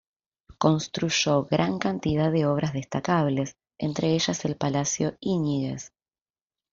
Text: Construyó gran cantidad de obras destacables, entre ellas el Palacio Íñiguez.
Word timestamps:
Construyó 0.57 1.43
gran 1.45 1.77
cantidad 1.77 2.31
de 2.31 2.47
obras 2.47 2.73
destacables, 2.73 3.55
entre 3.77 4.13
ellas 4.15 4.43
el 4.45 4.57
Palacio 4.57 5.15
Íñiguez. 5.19 5.91